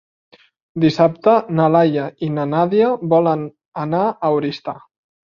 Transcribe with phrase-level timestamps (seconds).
[0.83, 3.43] Dissabte na Laia i na Nàdia volen
[3.83, 4.75] anar a Oristà.